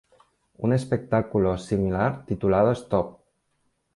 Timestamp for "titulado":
2.25-2.71